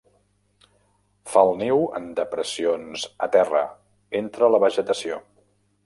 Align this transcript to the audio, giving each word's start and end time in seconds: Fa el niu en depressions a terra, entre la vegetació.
Fa 1.33 1.43
el 1.49 1.53
niu 1.59 1.83
en 1.99 2.09
depressions 2.21 3.07
a 3.27 3.31
terra, 3.39 3.65
entre 4.23 4.53
la 4.57 4.65
vegetació. 4.69 5.25